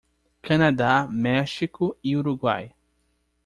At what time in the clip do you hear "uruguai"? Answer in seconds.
2.17-2.73